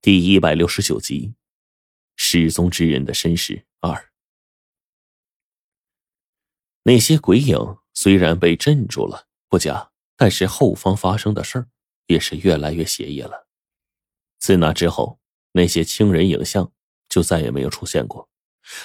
[0.00, 1.34] 第一百六十九集，
[2.14, 4.12] 失踪之人的身世二。
[6.84, 7.58] 那些鬼影
[7.94, 11.68] 虽然被镇住了，不假，但是后方发生的事儿
[12.06, 13.48] 也是越来越邪异了。
[14.38, 15.18] 自那之后，
[15.50, 16.72] 那些亲人影像
[17.08, 18.30] 就再也没有出现过。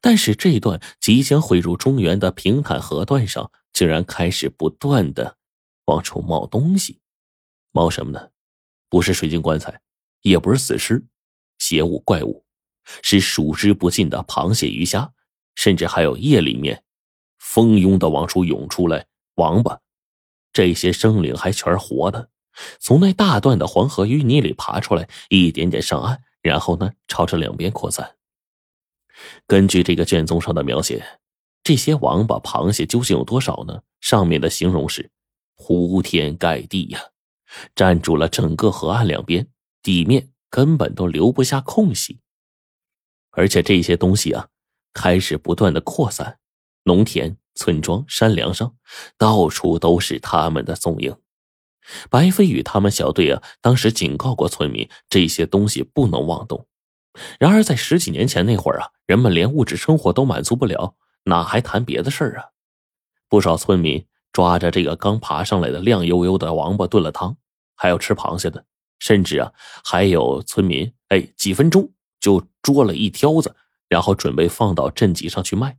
[0.00, 5.38] 但是这段即将汇入中原的平坦河段上，竟然开始不断的
[5.84, 7.00] 往出冒东西，
[7.70, 8.32] 冒什么呢？
[8.88, 9.80] 不是水晶棺材。
[10.28, 11.06] 也不是死尸、
[11.58, 12.44] 邪物、怪物，
[13.00, 15.12] 是数之不尽的螃蟹、鱼虾，
[15.54, 16.82] 甚至还有夜里面
[17.38, 19.78] 蜂拥的往出涌出来王八。
[20.52, 22.28] 这些生灵还全是活的，
[22.80, 28.16] 从那大段的黄河淤泥里爬出来，一点点上岸，然后呢，朝着两边扩散。
[29.46, 31.20] 根据这个卷宗上的描写，
[31.62, 33.80] 这些王八、螃蟹究竟有多少呢？
[34.00, 35.08] 上面的形容是
[35.54, 37.00] 铺天盖地呀，
[37.76, 39.46] 占住了整个河岸两边。
[39.86, 42.18] 地面根本都留不下空隙，
[43.30, 44.48] 而且这些东西啊，
[44.92, 46.40] 开始不断的扩散，
[46.82, 48.74] 农田、村庄、山梁上，
[49.16, 51.16] 到处都是他们的踪影。
[52.10, 56.66] 白飞宇他们小队啊，当时警告过村民，这些东西不能妄动。
[57.38, 60.96] 然而在十几年前那会儿啊，人们连物质生活都满足不了，
[61.26, 62.46] 哪还谈别的事儿啊？
[63.28, 67.36] 不少村民抓着这个刚爬上来的亮悠悠的王八炖了汤，
[67.76, 68.64] 还有吃螃蟹的。
[68.98, 69.52] 甚至啊，
[69.84, 73.54] 还有村民哎，几分钟就捉了一挑子，
[73.88, 75.78] 然后准备放到镇集上去卖。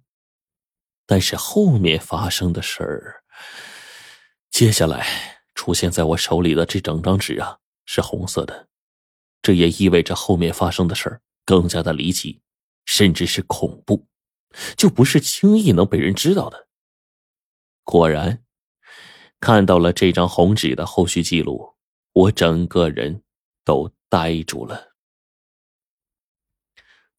[1.05, 3.23] 但是后面发生的事儿，
[4.51, 5.07] 接下来
[5.55, 8.67] 出现在我手里的这整张纸啊，是红色的，
[9.41, 12.41] 这也意味着后面发生的事儿更加的离奇，
[12.85, 14.07] 甚至是恐怖，
[14.75, 16.67] 就不是轻易能被人知道的。
[17.83, 18.43] 果然，
[19.39, 21.76] 看到了这张红纸的后续记录。
[22.17, 23.21] 我整个人
[23.63, 24.95] 都呆住了。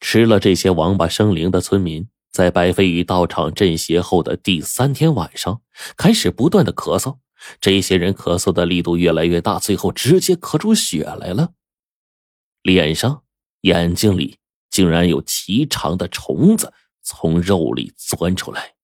[0.01, 5.63] 吃了这些王八生灵的村民，在白飞宇到场镇邪后的第三天晚上，
[5.97, 7.19] 开始不断的咳嗽。
[7.61, 11.53] 这些人咳嗽的力度越来越大，最后直接咳出血来了。
[12.63, 13.23] 脸上、
[13.61, 14.39] 眼睛里
[14.69, 16.73] 竟然有奇长的虫子
[17.03, 18.75] 从肉里钻出来。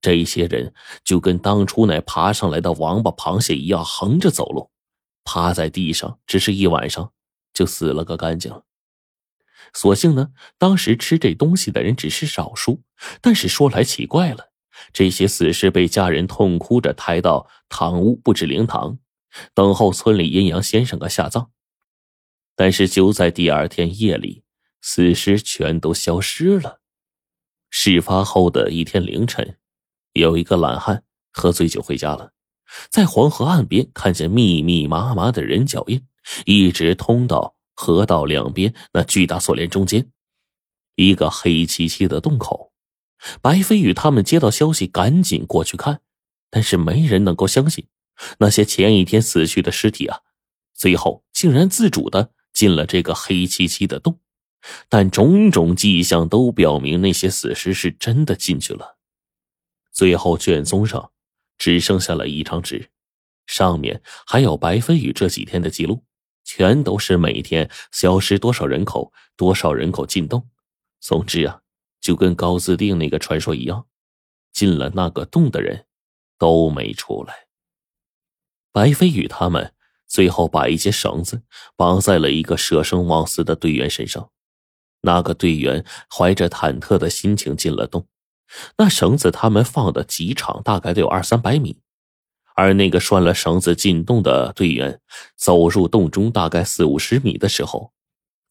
[0.00, 0.74] 这些人
[1.04, 4.72] 就跟当初那爬上来的王八、螃蟹一样，横着走路。
[5.24, 7.12] 趴在地上，只是一晚上
[7.52, 8.62] 就死了个干净。
[9.72, 12.82] 所幸呢，当时吃这东西的人只是少数。
[13.20, 14.50] 但是说来奇怪了，
[14.92, 18.98] 这些死尸被家人痛哭着抬到堂屋布置灵堂，
[19.54, 21.50] 等候村里阴阳先生个下葬。
[22.54, 24.44] 但是就在第二天夜里，
[24.82, 26.80] 死尸全都消失了。
[27.70, 29.56] 事发后的一天凌晨，
[30.12, 32.32] 有一个懒汉喝醉酒回家了。
[32.90, 36.02] 在黄河岸边看见密密麻麻的人脚印，
[36.44, 40.10] 一直通到河道两边那巨大锁链中间，
[40.96, 42.72] 一个黑漆漆的洞口。
[43.40, 46.00] 白飞宇他们接到消息，赶紧过去看，
[46.50, 47.86] 但是没人能够相信，
[48.38, 50.20] 那些前一天死去的尸体啊，
[50.74, 54.18] 最后竟然自主的进了这个黑漆漆的洞。
[54.88, 58.96] 但种种迹象都表明，那些死尸是真的进去了。
[59.92, 61.11] 最后卷宗上。
[61.62, 62.90] 只剩下了一张纸，
[63.46, 66.02] 上面还有白飞宇这几天的记录，
[66.42, 70.50] 全都是每天消失多少人口，多少人口进洞。
[71.00, 71.60] 总之啊，
[72.00, 73.86] 就跟高自定那个传说一样，
[74.52, 75.86] 进了那个洞的人
[76.36, 77.46] 都没出来。
[78.72, 79.72] 白飞宇他们
[80.08, 81.44] 最后把一些绳子
[81.76, 84.32] 绑在了一个舍生忘死的队员身上，
[85.02, 88.08] 那个队员怀着忐忑的心情进了洞。
[88.78, 91.78] 那绳子他们放的极长，大概得有二三百米，
[92.54, 95.00] 而那个拴了绳子进洞的队员
[95.36, 97.92] 走入洞中大概四五十米的时候，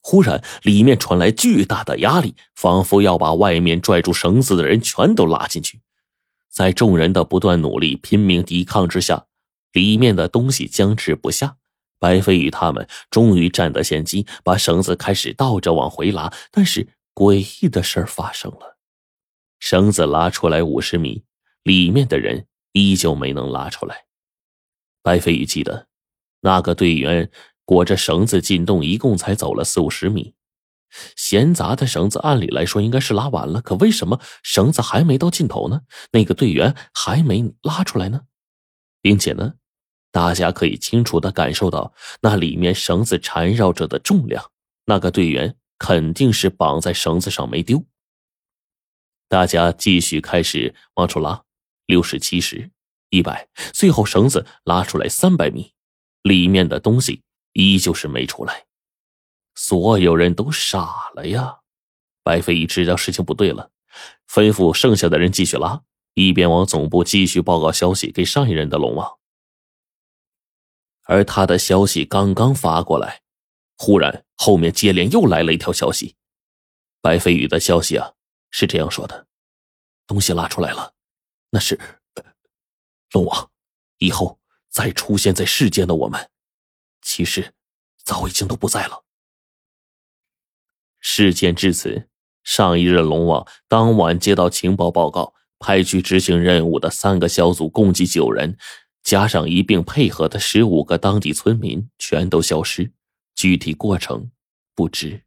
[0.01, 5.81] 忽然里面传来巨大的压力，仿佛要把外面拽住绳子的人全都拉进去。
[6.49, 9.25] 在众人的不断努力、拼命抵抗之下，
[9.71, 11.57] 里面的东西僵持不下。
[11.99, 18.70] 白飞宇他们终于占得先机，把绳子开始倒着往回拉，但是诡异的事发生了。
[19.61, 21.23] 绳子拉出来五十米，
[21.61, 24.05] 里面的人依旧没能拉出来。
[25.03, 25.87] 白飞宇记得，
[26.41, 27.29] 那个队员
[27.63, 30.33] 裹着绳子进洞，一共才走了四五十米。
[31.15, 35.81] 闲杂的绳子按理来说应该是拉完了，可为什么绳子还没到尽头呢？
[36.11, 38.21] 那个队员还没拉出来呢？
[38.99, 39.53] 并且呢，
[40.11, 44.43] 大家可以清楚的感受到那里面绳子缠绕着的重量。
[44.85, 47.85] 那个队员肯定是绑在绳子上没丢。
[49.31, 51.45] 大家继续开始往出拉，
[51.85, 52.69] 六十、七十、
[53.11, 55.71] 一百，最后绳子拉出来三百米，
[56.21, 57.21] 里面的东西
[57.53, 58.65] 依旧是没出来。
[59.55, 61.59] 所有人都傻了呀。
[62.23, 63.71] 白飞宇知道事情不对了，
[64.27, 65.81] 吩咐剩下的人继续拉，
[66.13, 69.17] 一边往总部继续报告消息给上一任的龙王。
[71.03, 73.21] 而他的消息刚刚发过来，
[73.77, 76.17] 忽然后面接连又来了一条消息。
[76.99, 78.11] 白飞宇的消息啊，
[78.51, 79.27] 是这样说的：
[80.05, 80.93] 东西拉出来了，
[81.49, 81.79] 那是
[83.11, 83.49] 龙王，
[83.97, 84.39] 以后
[84.69, 86.29] 再出现在世间的我们，
[87.01, 87.53] 其实
[88.03, 89.03] 早已经都不在了。
[90.99, 92.07] 事件至此。
[92.43, 98.57] 上一任龙王当晚接到情报报告，派去执行任务的三个小组共计九人，
[99.03, 102.91] 加上一并配合的十五个当地村民，全都消失。
[103.35, 104.31] 具体过程
[104.73, 105.23] 不知。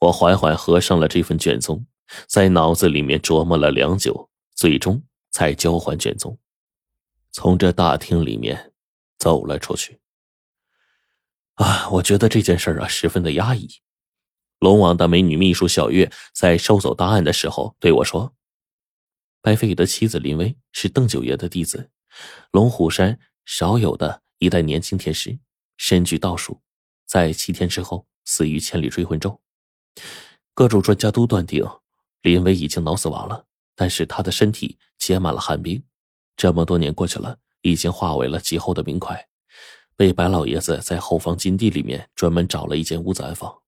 [0.00, 1.86] 我缓缓合上了这份卷宗，
[2.26, 6.38] 在脑子里面琢磨了良久，最终才交还卷宗，
[7.30, 8.72] 从这大厅里面
[9.18, 10.00] 走了出去。
[11.54, 13.68] 啊，我觉得这件事啊，十分的压抑。
[14.58, 18.34] 龙王的美女秘书小月在收走档案的时候对我说
[19.42, 21.90] ：“白飞宇的妻子林薇是邓九爷的弟子，
[22.52, 25.38] 龙虎山少有的一代年轻天师，
[25.76, 26.62] 身居道术，
[27.06, 29.40] 在七天之后死于千里追魂咒。
[30.54, 31.64] 各种专家都断定
[32.22, 35.82] 林薇已经脑死亡了，但是他的身体结满了寒冰，
[36.36, 39.28] 这么多年过去了，已经化为了极厚的冰块，
[39.96, 43.62] 被白老爷子在后方金地里面专门找了一间屋子安放。”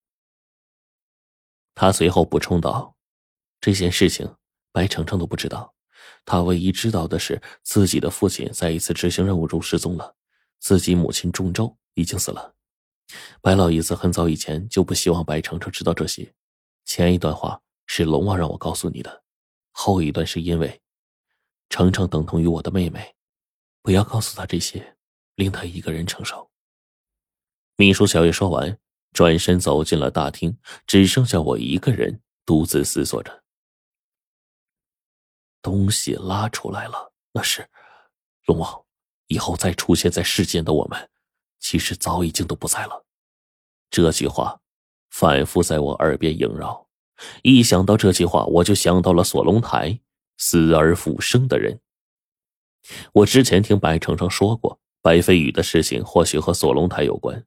[1.75, 2.95] 他随后补充道
[3.59, 4.35] ：“这件事情，
[4.71, 5.73] 白程程都不知道。
[6.25, 10.15] 他唯一知道的是，自己的父亲在一次执行任务中失踪了，
[10.59, 12.53] 自己母亲中招已经死了。
[13.41, 16.33] 白老爷子很早以前就不希望白程程知道这些。
[16.85, 19.23] 前一段话是龙王让我告诉你的，
[19.71, 20.81] 后一段是因为，
[21.69, 23.15] 程程等同于我的妹妹，
[23.81, 24.95] 不要告诉他这些，
[25.35, 26.49] 令他一个人承受。”
[27.77, 28.79] 秘书小月说完。
[29.13, 30.57] 转身走进了大厅，
[30.87, 33.43] 只剩下我一个人独自思索着。
[35.61, 37.69] 东西拉出来了，那是
[38.47, 38.85] 龙王
[39.27, 41.11] 以后再出现在世间的我们，
[41.63, 43.05] 其实早已经都不在了。
[43.89, 44.59] 这句话
[45.09, 46.87] 反复在我耳边萦绕，
[47.41, 49.99] 一想到这句话，我就想到了锁龙台
[50.37, 51.79] 死而复生的人。
[53.13, 57.45] 我之前听白程程说过，白飞宇的事情或许和锁龙台有关。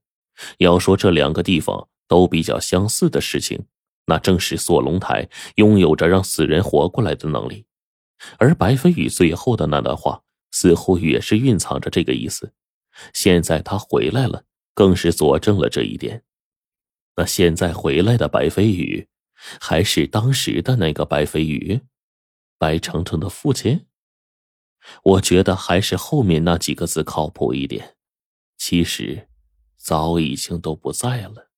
[0.58, 3.66] 要说这两个地方都比较相似的事情，
[4.06, 7.66] 那正是锁龙台拥有着让死人活过来的能力，
[8.38, 10.22] 而白飞宇最后的那段话
[10.52, 12.52] 似乎也是蕴藏着这个意思。
[13.12, 14.44] 现在他回来了，
[14.74, 16.24] 更是佐证了这一点。
[17.16, 19.08] 那现在回来的白飞宇，
[19.60, 21.80] 还是当时的那个白飞宇，
[22.58, 23.86] 白程程的父亲？
[25.02, 27.96] 我觉得还是后面那几个字靠谱一点。
[28.56, 29.28] 其实。
[29.78, 31.52] 早已经都不在了。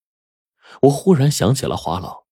[0.82, 2.26] 我忽然想起了华老，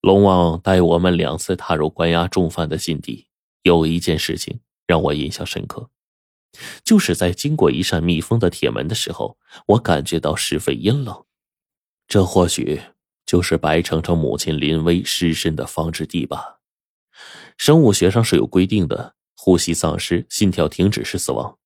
[0.00, 3.28] 龙王带我们两次踏入关押重犯的禁地，
[3.60, 5.90] 有一件事情让我印象深刻，
[6.84, 9.36] 就是在经过一扇密封的铁门的时候，
[9.66, 11.24] 我感觉到十分阴冷。
[12.08, 12.80] 这或许
[13.24, 16.60] 就是白程程母亲林薇尸身的放置地吧。
[17.56, 21.58] 生物学上是有规定的，呼吸丧失、心跳停止是死亡。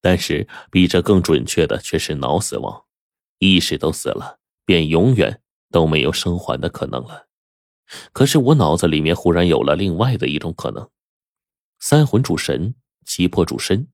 [0.00, 2.84] 但是比这更准确的却是脑死亡，
[3.38, 5.40] 意识都死了，便永远
[5.70, 7.28] 都没有生还的可能了。
[8.12, 10.90] 可是我脑子里面忽然有了另外的一种可能：
[11.78, 12.74] 三魂主神，
[13.06, 13.86] 七魄主身。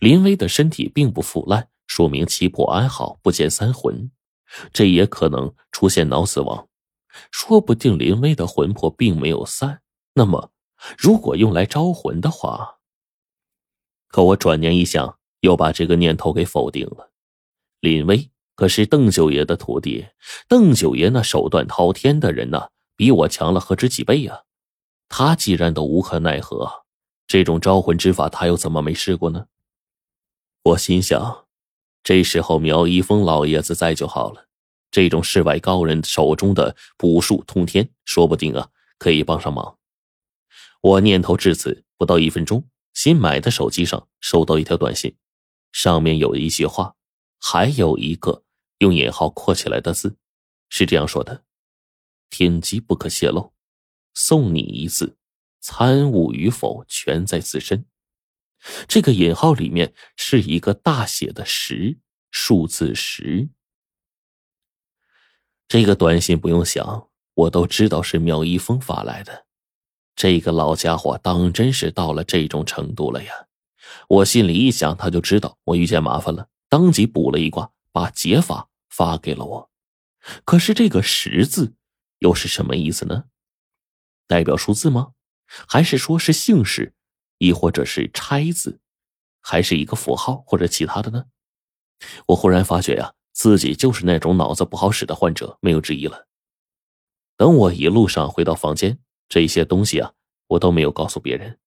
[0.00, 4.10] 林威的身体并不腐烂，说明七魄安好，不见三魂。
[4.72, 6.68] 这也可能出现脑死亡，
[7.30, 9.82] 说不定林威的魂魄并没有散。
[10.14, 10.52] 那么，
[10.96, 12.76] 如果用来招魂的话，
[14.08, 15.18] 可我转念一想。
[15.44, 17.12] 又把这个念头给否定了。
[17.80, 20.06] 林威可是邓九爷的徒弟，
[20.48, 24.44] 邓九爷那手段滔天的人呐，比我强了何止几倍呀？
[25.10, 26.86] 他既然都无可奈何，
[27.26, 29.44] 这种招魂之法他又怎么没试过呢？
[30.64, 31.46] 我心想，
[32.02, 34.48] 这时候苗一峰老爷子在就好了，
[34.90, 39.78] 这种世外高人手中的卜术通天，说不定啊可以帮上忙。
[40.80, 45.14] 我念头至此，不到一分钟，新买的手机上收到一条短信。
[45.70, 46.94] 上面有一句话，
[47.38, 48.42] 还有一个
[48.78, 50.16] 用引号括起来的字，
[50.70, 51.44] 是这样说的
[52.30, 53.52] ：“天机不可泄露，
[54.14, 55.18] 送你一字，
[55.60, 57.84] 参悟与否全在自身。”
[58.88, 61.98] 这个引号里面是一个大写的十，
[62.30, 63.48] 数字十。
[65.68, 69.46] 这个短信不用想，我都知道是苗一峰发来的。
[70.16, 73.32] 这个老家伙当真是到了这种程度了呀！
[74.08, 79.70] 我心里一想，他就知道我遇见麻烦了，当即卜了一卦，把解法发给了我。
[80.44, 81.74] 可是这个十字
[82.18, 83.24] 又是什么意思呢？
[84.26, 85.12] 代表数字吗？
[85.46, 86.94] 还是说是姓氏，
[87.38, 88.80] 亦或者是拆字，
[89.40, 91.24] 还是一个符号或者其他的呢？
[92.26, 96.26] 我忽然发觉呀，自己就是那种脑子不好使的患者，没有之一了。
[97.36, 98.98] 等我一路上回到房间，
[99.28, 100.12] 这些东西啊，
[100.48, 101.58] 我都没有告诉别人。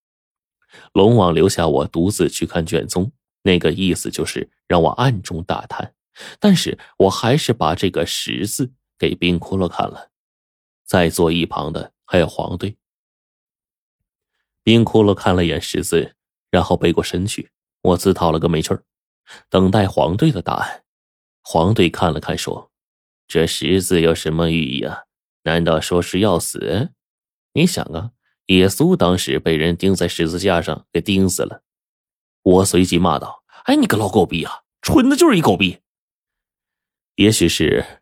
[0.94, 3.12] 龙王留下我独自去看卷宗，
[3.44, 5.94] 那个意思就是让我暗中打探。
[6.40, 10.10] 但是我还是把这个十字给冰窟窿看了。
[10.86, 12.78] 在座一旁的还有黄队。
[14.68, 16.14] 冰窟窿看了眼十字，
[16.52, 17.52] 然后背过身去。
[17.84, 18.84] 我自讨了个没趣儿，
[19.50, 20.84] 等待黄队的答案。
[21.42, 22.70] 黄队看了看，说
[23.30, 25.04] ：“这十字有什么寓意啊？
[25.44, 26.90] 难道说是要死？
[27.54, 28.12] 你想啊。”
[28.48, 31.64] 耶稣当时被人钉在十字架上，给钉死了。
[32.44, 34.64] 我随即骂道：“哎，你个老狗逼啊！
[34.82, 35.80] 蠢的就是一狗逼。”
[37.16, 38.02] 也许是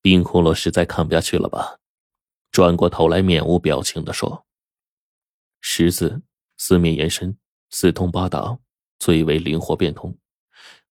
[0.00, 1.80] 冰窟窿实在看不下去了吧，
[2.52, 4.46] 转过头来面无表情的说
[5.66, 6.20] ：“十字
[6.58, 7.38] 四面延伸，
[7.70, 8.58] 四通八达，
[8.98, 10.14] 最为灵活变通，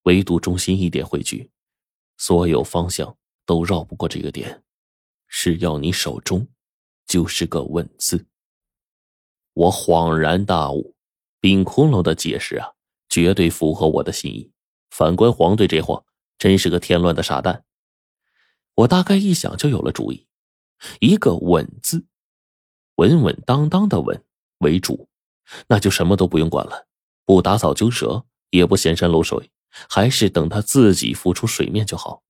[0.02, 1.52] 唯独中心一点汇聚，
[2.18, 3.16] 所有方向
[3.46, 4.64] 都绕不过这个点，
[5.28, 6.48] 是要你手中
[7.06, 8.26] 就是个稳字。”
[9.54, 10.96] 我恍然大悟，
[11.40, 12.74] 冰窟窿的解释啊，
[13.08, 14.52] 绝对符合我的心意。
[14.90, 16.04] 反观黄队这货，
[16.40, 17.64] 真是个添乱的傻蛋。
[18.74, 20.28] 我大概一想就有了主意，
[21.00, 22.08] 一个稳字，
[22.96, 24.26] 稳稳当当的稳
[24.64, 25.08] 为主，
[25.68, 26.88] 那就什么都不用管了，
[27.26, 29.52] 不打草惊蛇，也不显山露水，
[29.88, 32.24] 还是等他自己浮出水面就好。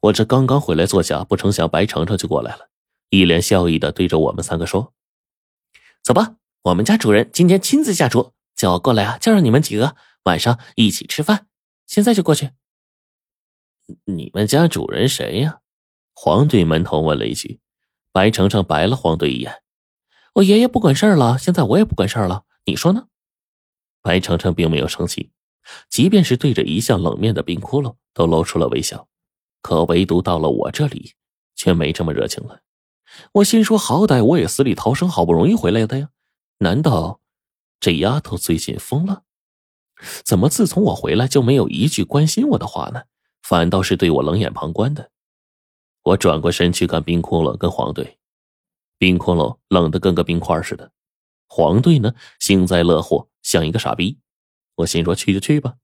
[0.00, 2.70] 我这刚刚回来坐下，不成想白程程就过来了，
[3.10, 4.92] 一脸笑意的对着我们三个说。
[6.02, 11.46] 走吧，我们家主人今天亲自下厨，叫我过来啊，叫上你们几个晚上一起吃饭。
[11.86, 12.50] 现在就过去。
[14.06, 15.60] 你们家主人谁呀？
[16.14, 17.60] 黄队门头问了一句。
[18.10, 19.62] 白程程白了黄队一眼。
[20.36, 23.06] 我爷爷不管事儿了，现在我也不管事儿了，你说呢？
[24.02, 25.30] 白程程并没有生气，
[25.88, 29.08] 即便是对着一向冷面的冰窟窿，都露出了微笑。
[29.62, 31.14] 可唯独到了我这里，
[31.54, 32.60] 却没这么热情了。
[33.32, 36.10] 我心说，好歹我也死里逃生，好不容易回来的呀，
[36.58, 37.20] 难道
[37.80, 39.22] 这丫头最近疯了？
[40.22, 43.04] 怎么自从我回来就没有一句关心我的话呢？
[43.42, 45.10] 反倒是对我冷眼旁观的。
[46.02, 48.18] 我转过身去看冰窟窿跟黄队，
[48.98, 50.92] 冰窟窿冷得跟个冰块似的，
[51.48, 54.18] 黄队呢幸灾乐祸，像一个傻逼。
[54.76, 55.76] 我心说去就去吧，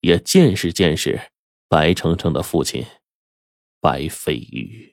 [0.00, 1.30] 也见识见识
[1.68, 2.84] 白程程的父亲
[3.80, 4.89] 白飞宇。